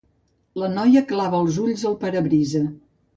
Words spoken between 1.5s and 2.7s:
ulls al parabrisa.